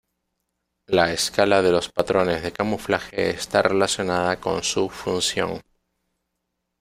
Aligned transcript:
La 0.87 1.11
escala 1.13 1.61
de 1.61 1.71
los 1.71 1.89
patrones 1.89 2.41
de 2.41 2.51
camuflaje 2.51 3.29
está 3.29 3.61
relacionada 3.61 4.37
con 4.39 4.63
su 4.63 4.89
función. 4.89 5.61